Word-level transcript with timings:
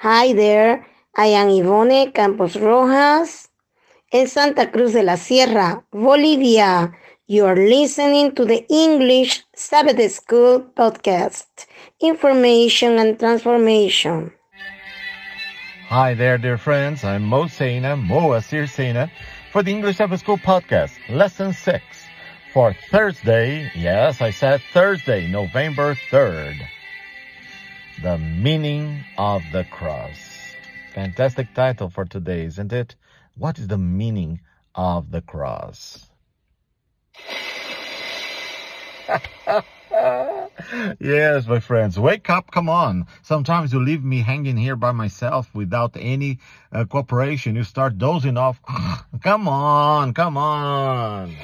Hi 0.00 0.32
there, 0.32 0.86
I 1.16 1.26
am 1.34 1.48
Ivone 1.48 2.12
Campos 2.12 2.54
Rojas 2.54 3.48
in 4.12 4.28
Santa 4.28 4.68
Cruz 4.68 4.92
de 4.92 5.02
la 5.02 5.16
Sierra, 5.16 5.82
Bolivia. 5.90 6.92
You 7.26 7.46
are 7.46 7.56
listening 7.56 8.32
to 8.36 8.44
the 8.44 8.64
English 8.70 9.42
Sabbath 9.56 9.98
School 10.12 10.60
podcast, 10.76 11.66
Information 11.98 13.00
and 13.00 13.18
Transformation. 13.18 14.30
Hi 15.88 16.14
there, 16.14 16.38
dear 16.38 16.58
friends. 16.58 17.02
I'm 17.02 17.24
Mo 17.24 17.48
Sena, 17.48 17.96
Moasir 17.96 18.68
Sena, 18.68 19.10
for 19.50 19.64
the 19.64 19.72
English 19.72 19.96
Sabbath 19.96 20.20
School 20.20 20.38
podcast, 20.38 20.94
Lesson 21.08 21.52
6, 21.52 21.82
for 22.54 22.72
Thursday, 22.92 23.68
yes, 23.74 24.20
I 24.20 24.30
said 24.30 24.62
Thursday, 24.72 25.26
November 25.26 25.96
3rd. 26.08 26.77
The 28.00 28.16
Meaning 28.16 29.04
of 29.16 29.42
the 29.50 29.64
Cross. 29.64 30.54
Fantastic 30.94 31.52
title 31.52 31.90
for 31.90 32.04
today, 32.04 32.44
isn't 32.44 32.72
it? 32.72 32.94
What 33.34 33.58
is 33.58 33.66
the 33.66 33.76
meaning 33.76 34.40
of 34.72 35.10
the 35.10 35.20
cross? 35.20 36.08
yes, 41.00 41.46
my 41.48 41.58
friends, 41.58 41.98
wake 41.98 42.30
up, 42.30 42.52
come 42.52 42.68
on. 42.68 43.08
Sometimes 43.22 43.72
you 43.72 43.82
leave 43.82 44.04
me 44.04 44.20
hanging 44.20 44.56
here 44.56 44.76
by 44.76 44.92
myself 44.92 45.52
without 45.52 45.96
any 45.98 46.38
uh, 46.70 46.84
cooperation. 46.84 47.56
You 47.56 47.64
start 47.64 47.98
dozing 47.98 48.36
off. 48.36 48.60
come 49.22 49.48
on, 49.48 50.14
come 50.14 50.36
on. 50.36 51.34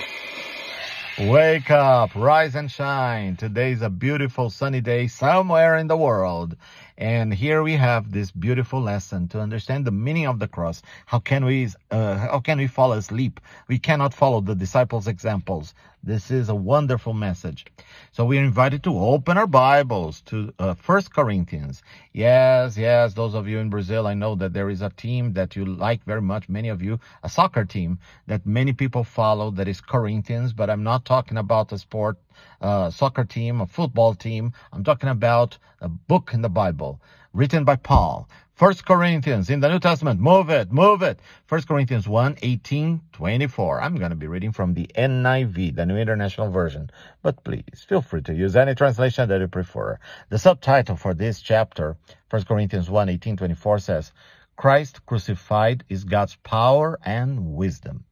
Wake 1.16 1.70
up, 1.70 2.16
rise 2.16 2.56
and 2.56 2.68
shine. 2.68 3.36
Today 3.36 3.70
is 3.70 3.82
a 3.82 3.88
beautiful 3.88 4.50
sunny 4.50 4.80
day 4.80 5.06
somewhere 5.06 5.76
in 5.76 5.86
the 5.86 5.96
world. 5.96 6.56
And 6.98 7.32
here 7.32 7.62
we 7.62 7.74
have 7.74 8.10
this 8.10 8.32
beautiful 8.32 8.80
lesson 8.80 9.28
to 9.28 9.40
understand 9.40 9.84
the 9.84 9.92
meaning 9.92 10.26
of 10.26 10.40
the 10.40 10.48
cross. 10.48 10.82
How 11.06 11.20
can 11.20 11.44
we, 11.44 11.68
uh, 11.92 12.18
how 12.18 12.40
can 12.40 12.58
we 12.58 12.66
fall 12.66 12.92
asleep? 12.94 13.40
We 13.68 13.78
cannot 13.78 14.12
follow 14.12 14.40
the 14.40 14.56
disciples' 14.56 15.06
examples. 15.06 15.72
This 16.06 16.30
is 16.30 16.50
a 16.50 16.54
wonderful 16.54 17.14
message. 17.14 17.64
So 18.12 18.26
we 18.26 18.36
are 18.36 18.44
invited 18.44 18.82
to 18.82 18.98
open 18.98 19.38
our 19.38 19.46
Bibles 19.46 20.20
to 20.26 20.52
uh, 20.58 20.74
First 20.74 21.14
Corinthians. 21.14 21.82
Yes, 22.12 22.76
yes, 22.76 23.14
those 23.14 23.32
of 23.32 23.48
you 23.48 23.58
in 23.58 23.70
Brazil, 23.70 24.06
I 24.06 24.12
know 24.12 24.34
that 24.34 24.52
there 24.52 24.68
is 24.68 24.82
a 24.82 24.90
team 24.90 25.32
that 25.32 25.56
you 25.56 25.64
like 25.64 26.04
very 26.04 26.20
much. 26.20 26.46
Many 26.46 26.68
of 26.68 26.82
you, 26.82 27.00
a 27.22 27.30
soccer 27.30 27.64
team 27.64 27.98
that 28.26 28.44
many 28.44 28.74
people 28.74 29.02
follow 29.02 29.50
that 29.52 29.66
is 29.66 29.80
Corinthians, 29.80 30.52
but 30.52 30.68
I'm 30.68 30.82
not 30.82 31.06
talking 31.06 31.38
about 31.38 31.72
a 31.72 31.78
sport, 31.78 32.18
uh, 32.60 32.90
soccer 32.90 33.24
team, 33.24 33.62
a 33.62 33.66
football 33.66 34.14
team. 34.14 34.52
I'm 34.74 34.84
talking 34.84 35.08
about 35.08 35.56
a 35.80 35.88
book 35.88 36.32
in 36.34 36.42
the 36.42 36.50
Bible 36.50 37.00
written 37.34 37.64
by 37.64 37.76
Paul. 37.76 38.28
First 38.54 38.86
Corinthians 38.86 39.50
in 39.50 39.58
the 39.58 39.68
New 39.68 39.80
Testament. 39.80 40.20
Move 40.20 40.48
it, 40.48 40.70
move 40.70 41.02
it. 41.02 41.18
First 41.46 41.66
Corinthians 41.66 42.06
1, 42.06 42.36
18, 42.40 43.00
24. 43.12 43.82
I'm 43.82 43.96
going 43.96 44.10
to 44.10 44.16
be 44.16 44.28
reading 44.28 44.52
from 44.52 44.74
the 44.74 44.88
NIV, 44.96 45.74
the 45.74 45.84
New 45.84 45.96
International 45.96 46.48
Version. 46.52 46.88
But 47.22 47.42
please 47.42 47.84
feel 47.88 48.00
free 48.00 48.22
to 48.22 48.32
use 48.32 48.54
any 48.54 48.76
translation 48.76 49.28
that 49.28 49.40
you 49.40 49.48
prefer. 49.48 49.98
The 50.28 50.38
subtitle 50.38 50.94
for 50.94 51.12
this 51.12 51.42
chapter, 51.42 51.96
First 52.30 52.46
Corinthians 52.46 52.88
1, 52.88 53.08
18, 53.08 53.36
24 53.38 53.80
says, 53.80 54.12
Christ 54.56 55.04
crucified 55.04 55.82
is 55.88 56.04
God's 56.04 56.36
power 56.36 56.96
and 57.04 57.56
wisdom. 57.56 58.04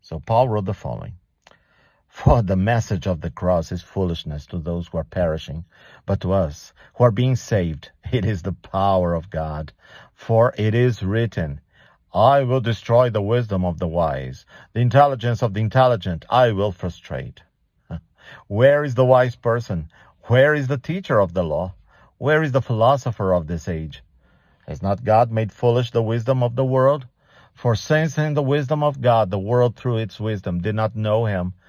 So 0.00 0.20
Paul 0.20 0.48
wrote 0.48 0.66
the 0.66 0.74
following. 0.74 1.14
For 2.18 2.40
the 2.40 2.56
message 2.56 3.06
of 3.06 3.20
the 3.20 3.30
cross 3.30 3.70
is 3.70 3.82
foolishness 3.82 4.46
to 4.46 4.58
those 4.58 4.88
who 4.88 4.96
are 4.96 5.04
perishing, 5.04 5.66
but 6.06 6.18
to 6.22 6.32
us 6.32 6.72
who 6.94 7.04
are 7.04 7.10
being 7.10 7.36
saved, 7.36 7.90
it 8.10 8.24
is 8.24 8.40
the 8.40 8.54
power 8.54 9.12
of 9.12 9.28
God. 9.28 9.74
For 10.14 10.54
it 10.56 10.74
is 10.74 11.02
written, 11.02 11.60
I 12.14 12.42
will 12.42 12.62
destroy 12.62 13.10
the 13.10 13.20
wisdom 13.20 13.66
of 13.66 13.78
the 13.78 13.86
wise, 13.86 14.46
the 14.72 14.80
intelligence 14.80 15.42
of 15.42 15.52
the 15.52 15.60
intelligent 15.60 16.24
I 16.30 16.52
will 16.52 16.72
frustrate. 16.72 17.42
Where 18.46 18.82
is 18.82 18.94
the 18.94 19.04
wise 19.04 19.36
person? 19.36 19.90
Where 20.22 20.54
is 20.54 20.68
the 20.68 20.78
teacher 20.78 21.20
of 21.20 21.34
the 21.34 21.44
law? 21.44 21.74
Where 22.16 22.42
is 22.42 22.52
the 22.52 22.62
philosopher 22.62 23.34
of 23.34 23.46
this 23.46 23.68
age? 23.68 24.02
Has 24.66 24.80
not 24.80 25.04
God 25.04 25.30
made 25.30 25.52
foolish 25.52 25.90
the 25.90 26.02
wisdom 26.02 26.42
of 26.42 26.56
the 26.56 26.64
world? 26.64 27.06
For 27.52 27.74
since 27.74 28.16
in 28.16 28.32
the 28.32 28.42
wisdom 28.42 28.82
of 28.82 29.02
God 29.02 29.30
the 29.30 29.38
world 29.38 29.76
through 29.76 29.98
its 29.98 30.18
wisdom 30.18 30.62
did 30.62 30.74
not 30.74 30.96
know 30.96 31.26
him, 31.26 31.52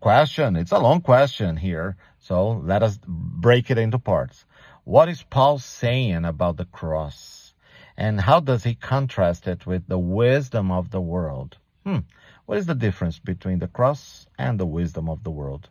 Question. 0.00 0.56
It's 0.56 0.72
a 0.72 0.78
long 0.78 1.02
question 1.02 1.58
here. 1.58 1.96
So 2.20 2.62
let 2.64 2.82
us 2.82 2.98
break 3.06 3.70
it 3.70 3.76
into 3.76 3.98
parts. 3.98 4.46
What 4.84 5.10
is 5.10 5.22
Paul 5.22 5.58
saying 5.58 6.24
about 6.24 6.56
the 6.56 6.64
cross? 6.64 7.52
And 7.98 8.18
how 8.18 8.40
does 8.40 8.64
he 8.64 8.74
contrast 8.74 9.46
it 9.46 9.66
with 9.66 9.86
the 9.86 9.98
wisdom 9.98 10.72
of 10.72 10.90
the 10.90 11.02
world? 11.02 11.58
Hmm. 11.84 11.98
What 12.46 12.56
is 12.56 12.64
the 12.64 12.74
difference 12.74 13.18
between 13.18 13.58
the 13.58 13.68
cross 13.68 14.26
and 14.38 14.58
the 14.58 14.64
wisdom 14.66 15.08
of 15.08 15.22
the 15.22 15.30
world? 15.30 15.68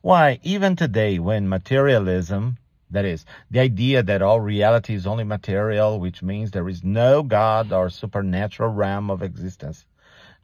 Why, 0.00 0.40
even 0.42 0.74
today 0.74 1.20
when 1.20 1.48
materialism 1.48 2.58
that 2.92 3.04
is, 3.04 3.24
the 3.50 3.60
idea 3.60 4.02
that 4.02 4.22
all 4.22 4.40
reality 4.40 4.94
is 4.94 5.06
only 5.06 5.24
material, 5.24 5.98
which 5.98 6.22
means 6.22 6.50
there 6.50 6.68
is 6.68 6.84
no 6.84 7.22
God 7.22 7.72
or 7.72 7.88
supernatural 7.88 8.70
realm 8.70 9.10
of 9.10 9.22
existence, 9.22 9.86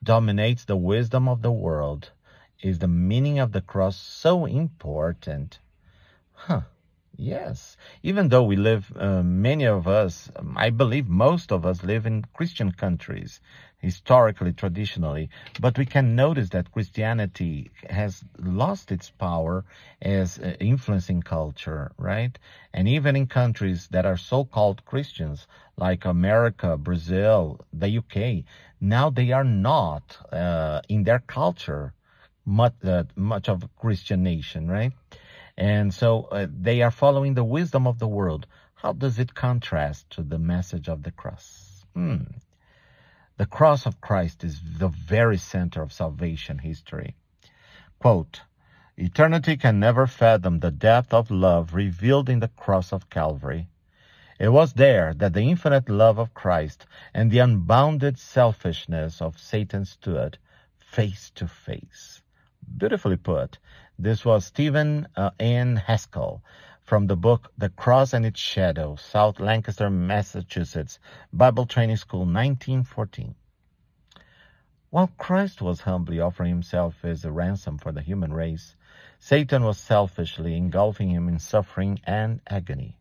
dominates 0.02 0.64
the 0.64 0.76
wisdom 0.76 1.28
of 1.28 1.42
the 1.42 1.52
world. 1.52 2.10
Is 2.60 2.80
the 2.80 2.88
meaning 2.88 3.38
of 3.38 3.52
the 3.52 3.60
cross 3.60 3.96
so 3.96 4.44
important? 4.44 5.60
Huh. 6.32 6.62
Yes. 7.16 7.76
Even 8.02 8.28
though 8.28 8.42
we 8.42 8.56
live, 8.56 8.92
uh, 8.96 9.22
many 9.22 9.64
of 9.64 9.86
us, 9.86 10.28
I 10.56 10.70
believe 10.70 11.08
most 11.08 11.52
of 11.52 11.64
us 11.64 11.84
live 11.84 12.04
in 12.04 12.24
Christian 12.34 12.72
countries 12.72 13.40
historically, 13.78 14.52
traditionally, 14.52 15.30
but 15.60 15.78
we 15.78 15.86
can 15.86 16.16
notice 16.16 16.48
that 16.50 16.72
Christianity 16.72 17.70
has 17.90 18.24
lost 18.38 18.90
its 18.90 19.08
power 19.10 19.64
as 20.02 20.40
uh, 20.40 20.56
influencing 20.58 21.22
culture, 21.22 21.92
right? 21.96 22.36
And 22.72 22.88
even 22.88 23.14
in 23.14 23.26
countries 23.28 23.86
that 23.92 24.04
are 24.04 24.16
so-called 24.16 24.84
Christians, 24.84 25.46
like 25.76 26.04
America, 26.04 26.76
Brazil, 26.76 27.60
the 27.72 27.88
UK, 27.88 28.44
now 28.80 29.10
they 29.10 29.30
are 29.30 29.44
not 29.44 30.18
uh, 30.32 30.80
in 30.88 31.04
their 31.04 31.20
culture 31.20 31.94
much, 32.48 32.74
uh, 32.82 33.04
much 33.14 33.48
of 33.48 33.68
Christian 33.76 34.22
nation, 34.22 34.68
right? 34.68 34.92
And 35.56 35.92
so 35.92 36.22
uh, 36.32 36.46
they 36.50 36.82
are 36.82 36.90
following 36.90 37.34
the 37.34 37.44
wisdom 37.44 37.86
of 37.86 37.98
the 37.98 38.08
world. 38.08 38.46
How 38.74 38.92
does 38.92 39.18
it 39.18 39.34
contrast 39.34 40.10
to 40.10 40.22
the 40.22 40.38
message 40.38 40.88
of 40.88 41.02
the 41.02 41.10
cross? 41.10 41.84
Hmm. 41.94 42.22
The 43.36 43.46
cross 43.46 43.86
of 43.86 44.00
Christ 44.00 44.44
is 44.44 44.60
the 44.78 44.88
very 44.88 45.36
center 45.36 45.82
of 45.82 45.92
salvation 45.92 46.58
history. 46.58 47.14
Quote, 47.98 48.40
Eternity 48.96 49.56
can 49.56 49.78
never 49.78 50.06
fathom 50.06 50.58
the 50.58 50.70
depth 50.70 51.12
of 51.14 51.30
love 51.30 51.74
revealed 51.74 52.28
in 52.28 52.40
the 52.40 52.48
cross 52.48 52.92
of 52.92 53.10
Calvary. 53.10 53.68
It 54.40 54.48
was 54.48 54.72
there 54.72 55.12
that 55.14 55.34
the 55.34 55.42
infinite 55.42 55.88
love 55.88 56.18
of 56.18 56.34
Christ 56.34 56.86
and 57.12 57.30
the 57.30 57.40
unbounded 57.40 58.18
selfishness 58.18 59.20
of 59.20 59.38
Satan 59.38 59.84
stood 59.84 60.38
face 60.78 61.30
to 61.36 61.46
face. 61.46 62.22
Beautifully 62.76 63.16
put. 63.16 63.58
This 63.98 64.24
was 64.24 64.44
Stephen 64.44 65.08
uh. 65.16 65.30
Haskell, 65.40 66.42
from 66.82 67.06
the 67.06 67.16
book 67.16 67.52
The 67.58 67.68
Cross 67.68 68.12
and 68.12 68.26
Its 68.26 68.38
Shadow, 68.40 68.96
South 68.96 69.40
Lancaster, 69.40 69.90
Massachusetts, 69.90 70.98
Bible 71.32 71.66
Training 71.66 71.96
School, 71.96 72.20
1914. 72.20 73.34
While 74.90 75.10
Christ 75.18 75.60
was 75.60 75.82
humbly 75.82 76.20
offering 76.20 76.50
himself 76.50 77.04
as 77.04 77.24
a 77.24 77.30
ransom 77.30 77.78
for 77.78 77.92
the 77.92 78.00
human 78.00 78.32
race, 78.32 78.74
Satan 79.18 79.64
was 79.64 79.78
selfishly 79.78 80.56
engulfing 80.56 81.10
him 81.10 81.28
in 81.28 81.38
suffering 81.38 82.00
and 82.04 82.40
agony. 82.46 82.96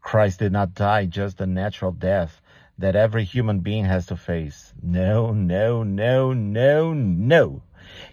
Christ 0.00 0.40
did 0.40 0.52
not 0.52 0.74
die 0.74 1.06
just 1.06 1.38
the 1.38 1.46
natural 1.46 1.92
death 1.92 2.40
that 2.78 2.96
every 2.96 3.24
human 3.24 3.60
being 3.60 3.84
has 3.84 4.06
to 4.06 4.16
face. 4.16 4.72
No, 4.82 5.32
no, 5.32 5.82
no, 5.82 6.32
no, 6.32 6.92
no. 6.92 7.62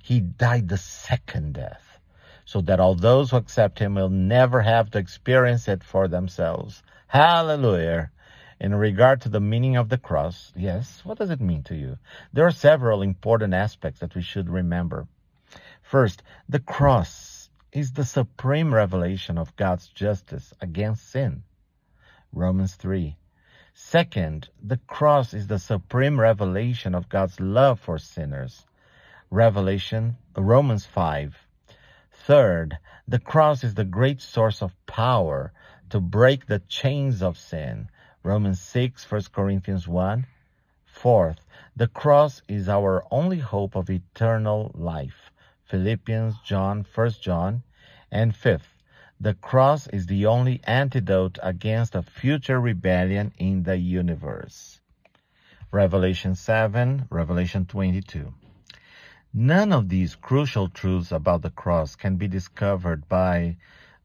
He 0.05 0.19
died 0.19 0.67
the 0.67 0.77
second 0.77 1.53
death 1.53 1.97
so 2.43 2.59
that 2.59 2.81
all 2.81 2.93
those 2.93 3.31
who 3.31 3.37
accept 3.37 3.79
him 3.79 3.95
will 3.95 4.09
never 4.09 4.61
have 4.61 4.91
to 4.91 4.99
experience 4.99 5.69
it 5.69 5.81
for 5.81 6.09
themselves. 6.09 6.83
Hallelujah. 7.07 8.11
In 8.59 8.75
regard 8.75 9.21
to 9.21 9.29
the 9.29 9.39
meaning 9.39 9.77
of 9.77 9.87
the 9.87 9.97
cross, 9.97 10.51
yes, 10.57 11.05
what 11.05 11.17
does 11.17 11.29
it 11.29 11.39
mean 11.39 11.63
to 11.63 11.75
you? 11.75 11.97
There 12.33 12.45
are 12.45 12.51
several 12.51 13.01
important 13.01 13.53
aspects 13.53 14.01
that 14.01 14.13
we 14.13 14.21
should 14.21 14.49
remember. 14.49 15.07
First, 15.81 16.21
the 16.49 16.59
cross 16.59 17.49
is 17.71 17.93
the 17.93 18.03
supreme 18.03 18.73
revelation 18.73 19.37
of 19.37 19.55
God's 19.55 19.87
justice 19.87 20.53
against 20.59 21.11
sin. 21.11 21.43
Romans 22.33 22.75
3. 22.75 23.15
Second, 23.73 24.49
the 24.61 24.81
cross 24.85 25.33
is 25.33 25.47
the 25.47 25.59
supreme 25.59 26.19
revelation 26.19 26.93
of 26.93 27.07
God's 27.07 27.39
love 27.39 27.79
for 27.79 27.97
sinners. 27.97 28.65
Revelation, 29.33 30.17
Romans 30.37 30.85
5. 30.85 31.35
Third, 32.11 32.77
the 33.07 33.17
cross 33.17 33.63
is 33.63 33.73
the 33.73 33.83
great 33.83 34.21
source 34.21 34.61
of 34.61 34.75
power 34.85 35.51
to 35.89 35.99
break 35.99 36.45
the 36.45 36.59
chains 36.59 37.23
of 37.23 37.39
sin. 37.39 37.89
Romans 38.21 38.61
6, 38.61 39.11
1 39.11 39.21
Corinthians 39.31 39.87
1. 39.87 40.27
Fourth, 40.85 41.39
the 41.75 41.87
cross 41.87 42.43
is 42.47 42.69
our 42.69 43.03
only 43.09 43.39
hope 43.39 43.75
of 43.75 43.89
eternal 43.89 44.69
life. 44.75 45.31
Philippians, 45.63 46.35
John, 46.45 46.85
1 46.93 47.09
John. 47.19 47.63
And 48.11 48.35
fifth, 48.35 48.83
the 49.19 49.33
cross 49.33 49.87
is 49.87 50.05
the 50.05 50.27
only 50.27 50.61
antidote 50.65 51.39
against 51.41 51.95
a 51.95 52.03
future 52.03 52.61
rebellion 52.61 53.33
in 53.39 53.63
the 53.63 53.77
universe. 53.77 54.79
Revelation 55.71 56.35
7, 56.35 57.07
Revelation 57.09 57.65
22. 57.65 58.31
None 59.35 59.73
of 59.73 59.89
these 59.89 60.13
crucial 60.13 60.69
truths 60.69 61.11
about 61.11 61.41
the 61.41 61.49
cross 61.49 61.95
can 61.95 62.17
be 62.17 62.27
discovered 62.27 63.09
by 63.09 63.57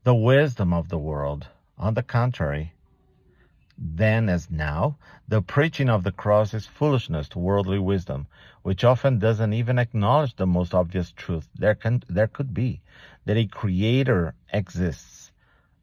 the 0.02 0.14
wisdom 0.14 0.72
of 0.72 0.88
the 0.88 0.96
world. 0.96 1.46
On 1.76 1.92
the 1.92 2.02
contrary, 2.02 2.72
then 3.76 4.30
as 4.30 4.50
now, 4.50 4.96
the 5.28 5.42
preaching 5.42 5.90
of 5.90 6.02
the 6.02 6.12
cross 6.12 6.54
is 6.54 6.64
foolishness 6.64 7.28
to 7.28 7.38
worldly 7.38 7.78
wisdom, 7.78 8.26
which 8.62 8.84
often 8.84 9.18
doesn't 9.18 9.52
even 9.52 9.78
acknowledge 9.78 10.34
the 10.34 10.46
most 10.46 10.72
obvious 10.72 11.12
truth 11.12 11.46
there 11.54 11.74
can 11.74 12.02
there 12.08 12.28
could 12.28 12.54
be, 12.54 12.80
that 13.26 13.36
a 13.36 13.46
creator 13.46 14.34
exists. 14.50 15.30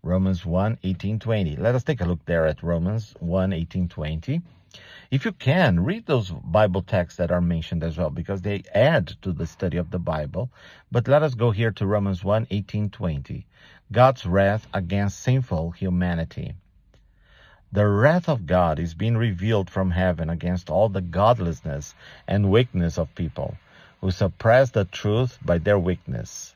Romans 0.01 0.44
1, 0.44 0.80
18, 0.83 1.19
20. 1.19 1.56
Let 1.57 1.75
us 1.75 1.83
take 1.83 2.01
a 2.01 2.06
look 2.06 2.25
there 2.25 2.47
at 2.47 2.63
Romans 2.63 3.13
1, 3.19 3.53
18, 3.53 3.89
20. 3.89 4.42
If 5.12 5.24
you 5.24 5.31
can, 5.31 5.84
read 5.84 6.06
those 6.06 6.31
Bible 6.31 6.81
texts 6.81 7.18
that 7.18 7.31
are 7.31 7.42
mentioned 7.42 7.84
as 7.84 7.98
well, 7.98 8.10
because 8.10 8.42
they 8.42 8.63
add 8.74 9.07
to 9.22 9.31
the 9.31 9.46
study 9.46 9.78
of 9.78 9.92
the 9.92 10.00
Bible. 10.00 10.50
But 10.92 11.07
let 11.07 11.22
us 11.22 11.36
go 11.36 11.52
here 11.52 11.72
to 11.72 11.86
Romans 11.86 12.24
1, 12.24 12.48
18, 12.50 12.90
20. 12.90 13.46
God's 13.92 14.25
wrath 14.25 14.68
against 14.74 15.19
sinful 15.19 15.72
humanity. 15.72 16.56
The 17.72 17.88
wrath 17.88 18.30
of 18.30 18.48
God 18.48 18.80
is 18.80 18.94
being 18.94 19.18
revealed 19.18 19.69
from 19.69 19.92
heaven 19.92 20.30
against 20.30 20.69
all 20.69 20.90
the 20.90 21.02
godlessness 21.02 21.94
and 22.28 22.50
weakness 22.50 22.98
of 22.98 23.13
people 23.13 23.57
who 24.02 24.12
suppress 24.12 24.72
the 24.72 24.86
truth 24.86 25.38
by 25.44 25.57
their 25.60 25.78
weakness. 25.78 26.56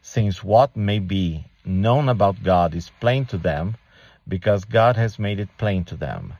Since 0.00 0.42
what 0.42 0.76
may 0.76 1.00
be 1.00 1.44
known 1.64 2.08
about 2.08 2.42
God 2.42 2.74
is 2.74 2.90
plain 3.00 3.26
to 3.26 3.38
them, 3.38 3.76
because 4.26 4.64
God 4.64 4.96
has 4.96 5.18
made 5.18 5.40
it 5.40 5.48
plain 5.58 5.84
to 5.84 5.96
them. 5.96 6.34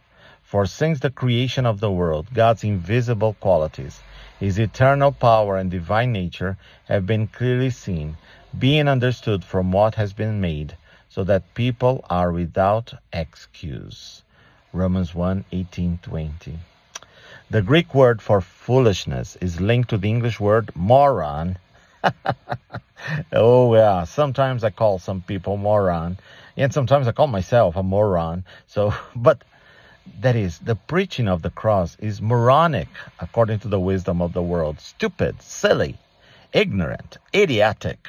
For 0.55 0.67
since 0.67 1.01
the 1.01 1.11
creation 1.11 1.67
of 1.67 1.81
the 1.81 1.91
world, 1.91 2.29
God's 2.33 2.63
invisible 2.63 3.35
qualities, 3.41 4.01
His 4.39 4.57
eternal 4.57 5.11
power 5.11 5.57
and 5.57 5.69
divine 5.69 6.13
nature 6.13 6.57
have 6.85 7.09
been 7.09 7.27
clearly 7.27 7.71
seen, 7.71 8.17
being 8.57 8.87
understood 8.87 9.43
from 9.43 9.73
what 9.73 9.97
has 9.97 10.13
been 10.13 10.41
made, 10.41 10.77
so 11.09 11.25
that 11.25 11.55
people 11.55 12.05
are 12.09 12.31
without 12.31 12.95
excuse. 13.13 14.23
Romans 14.73 15.13
1 15.13 15.45
18 15.51 15.99
20. 16.01 16.59
The 17.51 17.63
Greek 17.63 17.93
word 17.93 18.23
for 18.23 18.41
foolishness 18.41 19.35
is 19.41 19.61
linked 19.61 19.91
to 19.91 19.99
the 19.99 20.09
English 20.09 20.39
word 20.39 20.71
moron. 20.77 21.59
oh, 23.33 23.75
yeah. 23.75 24.05
Sometimes 24.05 24.63
I 24.63 24.71
call 24.71 25.01
some 25.01 25.21
people 25.21 25.57
moron, 25.57 26.17
and 26.57 26.73
sometimes 26.73 27.09
I 27.09 27.11
call 27.11 27.27
myself 27.27 27.75
a 27.75 27.83
moron. 27.83 28.45
So, 28.69 28.95
but 29.17 29.43
that 30.21 30.37
is, 30.37 30.59
the 30.59 30.77
preaching 30.77 31.29
of 31.29 31.43
the 31.43 31.51
cross 31.51 31.97
is 31.99 32.21
moronic 32.21 32.89
according 33.21 33.61
to 33.61 33.69
the 33.69 33.81
wisdom 33.81 34.21
of 34.21 34.33
the 34.33 34.43
world. 34.43 34.81
Stupid, 34.81 35.43
silly, 35.43 35.99
ignorant, 36.53 37.19
idiotic 37.35 38.09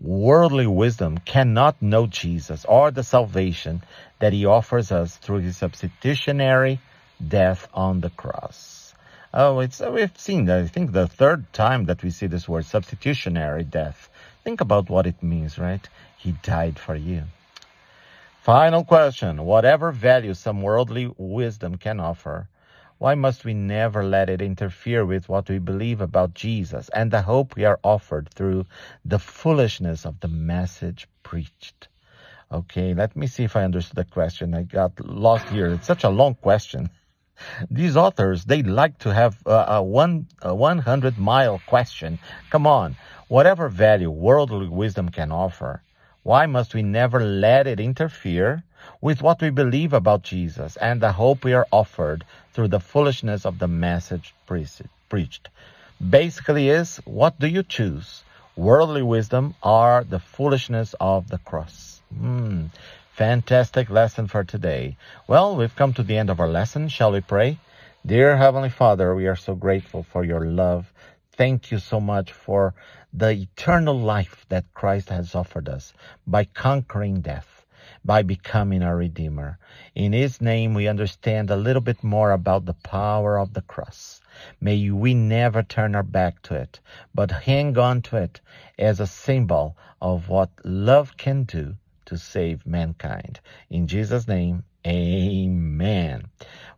worldly 0.00 0.66
wisdom 0.66 1.16
cannot 1.18 1.80
know 1.80 2.06
Jesus 2.06 2.64
or 2.66 2.90
the 2.90 3.02
salvation 3.02 3.82
that 4.18 4.32
he 4.32 4.44
offers 4.44 4.92
us 4.92 5.16
through 5.16 5.38
his 5.38 5.56
substitutionary 5.56 6.78
death 7.26 7.66
on 7.72 8.00
the 8.00 8.10
cross. 8.10 8.94
Oh, 9.32 9.60
it's 9.60 9.80
we've 9.80 10.16
seen 10.18 10.46
that. 10.46 10.60
I 10.60 10.66
think 10.66 10.92
the 10.92 11.06
third 11.06 11.52
time 11.52 11.86
that 11.86 12.02
we 12.02 12.10
see 12.10 12.26
this 12.26 12.48
word 12.48 12.64
substitutionary 12.64 13.64
death. 13.64 14.08
Think 14.44 14.60
about 14.60 14.88
what 14.90 15.06
it 15.06 15.22
means, 15.22 15.58
right? 15.58 15.86
He 16.16 16.32
died 16.42 16.78
for 16.78 16.94
you. 16.94 17.24
Final 18.46 18.84
question. 18.84 19.44
Whatever 19.44 19.90
value 19.90 20.32
some 20.32 20.62
worldly 20.62 21.12
wisdom 21.18 21.78
can 21.78 21.98
offer, 21.98 22.48
why 22.98 23.16
must 23.16 23.44
we 23.44 23.54
never 23.54 24.04
let 24.04 24.30
it 24.30 24.40
interfere 24.40 25.04
with 25.04 25.28
what 25.28 25.48
we 25.48 25.58
believe 25.58 26.00
about 26.00 26.32
Jesus 26.32 26.88
and 26.90 27.10
the 27.10 27.22
hope 27.22 27.56
we 27.56 27.64
are 27.64 27.80
offered 27.82 28.28
through 28.28 28.64
the 29.04 29.18
foolishness 29.18 30.06
of 30.06 30.20
the 30.20 30.28
message 30.28 31.08
preached? 31.24 31.88
Okay, 32.52 32.94
let 32.94 33.16
me 33.16 33.26
see 33.26 33.42
if 33.42 33.56
I 33.56 33.64
understood 33.64 33.96
the 33.96 34.04
question. 34.04 34.54
I 34.54 34.62
got 34.62 34.92
lost 35.04 35.48
here. 35.48 35.72
It's 35.72 35.88
such 35.88 36.04
a 36.04 36.08
long 36.08 36.36
question. 36.36 36.88
These 37.68 37.96
authors, 37.96 38.44
they 38.44 38.62
like 38.62 38.98
to 38.98 39.12
have 39.12 39.42
a, 39.44 39.82
one 39.82 40.28
a 40.40 40.54
100 40.54 41.18
mile 41.18 41.60
question. 41.66 42.20
Come 42.50 42.68
on, 42.68 42.94
whatever 43.26 43.68
value 43.68 44.10
worldly 44.10 44.68
wisdom 44.68 45.08
can 45.08 45.32
offer, 45.32 45.82
why 46.26 46.44
must 46.44 46.74
we 46.74 46.82
never 46.82 47.20
let 47.20 47.68
it 47.68 47.78
interfere 47.78 48.64
with 49.00 49.22
what 49.22 49.40
we 49.40 49.48
believe 49.48 49.92
about 49.92 50.24
Jesus 50.24 50.76
and 50.78 51.00
the 51.00 51.12
hope 51.12 51.44
we 51.44 51.52
are 51.52 51.68
offered 51.70 52.24
through 52.52 52.66
the 52.66 52.80
foolishness 52.80 53.46
of 53.46 53.60
the 53.60 53.68
message 53.68 54.34
preached. 55.08 55.48
Basically 56.10 56.68
is, 56.68 56.96
what 57.04 57.38
do 57.38 57.46
you 57.46 57.62
choose? 57.62 58.24
Worldly 58.56 59.02
wisdom 59.02 59.54
or 59.62 60.04
the 60.08 60.18
foolishness 60.18 60.96
of 61.00 61.28
the 61.28 61.38
cross? 61.38 62.00
Hmm. 62.12 62.66
Fantastic 63.12 63.88
lesson 63.88 64.26
for 64.26 64.42
today. 64.42 64.96
Well, 65.28 65.54
we've 65.54 65.76
come 65.76 65.92
to 65.92 66.02
the 66.02 66.18
end 66.18 66.28
of 66.28 66.40
our 66.40 66.48
lesson. 66.48 66.88
Shall 66.88 67.12
we 67.12 67.20
pray? 67.20 67.60
Dear 68.04 68.36
Heavenly 68.36 68.70
Father, 68.70 69.14
we 69.14 69.28
are 69.28 69.36
so 69.36 69.54
grateful 69.54 70.02
for 70.02 70.24
your 70.24 70.44
love. 70.44 70.92
Thank 71.36 71.70
you 71.70 71.78
so 71.78 72.00
much 72.00 72.32
for 72.32 72.74
the 73.12 73.30
eternal 73.30 73.98
life 73.98 74.46
that 74.48 74.72
Christ 74.74 75.10
has 75.10 75.34
offered 75.34 75.68
us 75.68 75.92
by 76.26 76.44
conquering 76.44 77.20
death 77.20 77.56
by 78.04 78.22
becoming 78.22 78.82
our 78.82 78.96
Redeemer. 78.96 79.58
In 79.94 80.12
His 80.12 80.40
name, 80.40 80.74
we 80.74 80.88
understand 80.88 81.50
a 81.50 81.56
little 81.56 81.82
bit 81.82 82.02
more 82.02 82.30
about 82.30 82.64
the 82.64 82.74
power 82.74 83.38
of 83.38 83.52
the 83.52 83.62
cross. 83.62 84.20
May 84.60 84.90
we 84.90 85.12
never 85.12 85.62
turn 85.62 85.94
our 85.94 86.02
back 86.02 86.40
to 86.42 86.54
it, 86.54 86.80
but 87.14 87.30
hang 87.30 87.76
on 87.76 88.02
to 88.02 88.16
it 88.16 88.40
as 88.78 89.00
a 89.00 89.06
symbol 89.06 89.76
of 90.00 90.28
what 90.28 90.50
love 90.64 91.16
can 91.16 91.44
do 91.44 91.76
to 92.06 92.16
save 92.16 92.66
mankind. 92.66 93.40
In 93.70 93.88
Jesus' 93.88 94.28
name, 94.28 94.64
amen. 94.86 96.26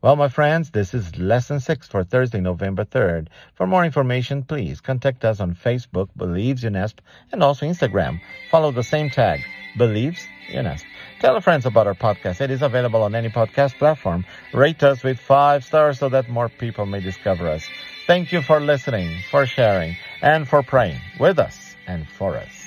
Well, 0.00 0.14
my 0.14 0.28
friends, 0.28 0.70
this 0.70 0.94
is 0.94 1.18
lesson 1.18 1.58
six 1.58 1.88
for 1.88 2.04
Thursday, 2.04 2.40
November 2.40 2.84
3rd. 2.84 3.26
For 3.56 3.66
more 3.66 3.84
information, 3.84 4.44
please 4.44 4.80
contact 4.80 5.24
us 5.24 5.40
on 5.40 5.56
Facebook, 5.56 6.08
Believes 6.16 6.62
UNESP, 6.62 6.98
and 7.32 7.42
also 7.42 7.66
Instagram. 7.66 8.20
Follow 8.48 8.70
the 8.70 8.84
same 8.84 9.10
tag, 9.10 9.40
Believes 9.76 10.24
UNESP. 10.52 10.84
Tell 11.18 11.34
a 11.34 11.40
friends 11.40 11.66
about 11.66 11.88
our 11.88 11.94
podcast. 11.94 12.40
It 12.40 12.52
is 12.52 12.62
available 12.62 13.02
on 13.02 13.16
any 13.16 13.28
podcast 13.28 13.76
platform. 13.76 14.24
Rate 14.54 14.84
us 14.84 15.02
with 15.02 15.18
five 15.18 15.64
stars 15.64 15.98
so 15.98 16.08
that 16.10 16.28
more 16.28 16.48
people 16.48 16.86
may 16.86 17.00
discover 17.00 17.48
us. 17.48 17.64
Thank 18.06 18.30
you 18.30 18.40
for 18.40 18.60
listening, 18.60 19.20
for 19.32 19.46
sharing, 19.46 19.96
and 20.22 20.48
for 20.48 20.62
praying 20.62 21.00
with 21.18 21.40
us 21.40 21.74
and 21.88 22.08
for 22.08 22.36
us. 22.36 22.57